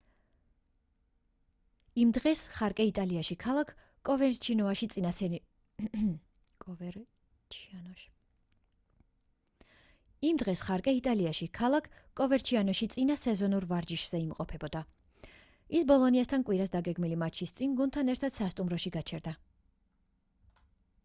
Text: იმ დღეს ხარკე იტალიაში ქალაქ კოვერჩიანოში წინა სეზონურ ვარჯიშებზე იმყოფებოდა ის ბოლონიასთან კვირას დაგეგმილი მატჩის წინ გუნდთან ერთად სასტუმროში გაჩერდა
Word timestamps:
იმ 2.03 2.13
დღეს 2.17 2.39
ხარკე 2.53 2.85
იტალიაში 2.91 3.35
ქალაქ 11.57 11.89
კოვერჩიანოში 12.21 12.87
წინა 12.95 13.19
სეზონურ 13.25 13.67
ვარჯიშებზე 13.75 14.23
იმყოფებოდა 14.25 14.83
ის 15.83 15.87
ბოლონიასთან 15.95 16.47
კვირას 16.51 16.75
დაგეგმილი 16.79 17.23
მატჩის 17.27 17.57
წინ 17.61 17.79
გუნდთან 17.83 18.13
ერთად 18.17 18.39
სასტუმროში 18.43 18.97
გაჩერდა 18.99 19.39